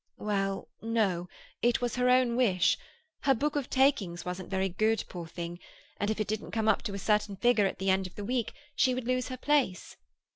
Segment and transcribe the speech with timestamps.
[0.17, 1.27] "Well, no,
[1.61, 2.75] it was her own wish.
[3.21, 5.59] Her "book of takings" wasn't very good, poor thing,
[5.99, 8.25] and if it didn't come up to a certain figure at the end of the
[8.25, 9.97] week she would lose her place.